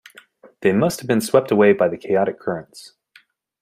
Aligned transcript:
They 0.61 0.71
must 0.73 1.01
have 1.01 1.07
been 1.07 1.21
swept 1.21 1.51
away 1.51 1.73
by 1.73 1.87
the 1.87 1.95
chaotic 1.95 2.39
currents. 2.39 2.93